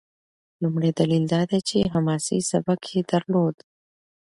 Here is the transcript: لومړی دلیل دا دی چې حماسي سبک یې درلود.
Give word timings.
لومړی 0.61 0.89
دلیل 0.99 1.23
دا 1.33 1.41
دی 1.49 1.59
چې 1.69 1.91
حماسي 1.93 2.37
سبک 2.51 2.79
یې 2.93 3.01
درلود. 3.11 3.55